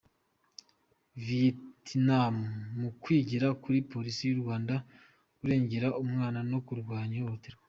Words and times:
Viyetinamu 1.23 2.43
mu 2.79 2.89
kwigira 3.01 3.47
kuri 3.63 3.77
Polisi 3.91 4.21
y’u 4.25 4.39
Rwanda 4.43 4.75
kurengera 5.37 5.87
umwana 6.03 6.39
no 6.51 6.59
kurwanya 6.67 7.15
ihohoterwa 7.19 7.59